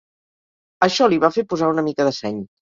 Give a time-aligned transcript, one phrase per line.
[0.87, 2.43] Això li va fer posar una mica de seny.